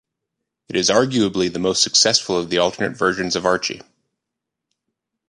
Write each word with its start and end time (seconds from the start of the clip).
It 0.67 0.75
is 0.75 0.89
arguably 0.89 1.53
the 1.53 1.59
most 1.59 1.83
successful 1.83 2.35
of 2.35 2.49
the 2.49 2.57
alternate 2.57 2.97
versions 2.97 3.35
of 3.35 3.45
Archie. 3.45 3.81